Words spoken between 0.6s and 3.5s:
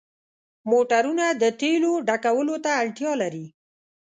موټرونه د تیلو ډکولو ته اړتیا لري.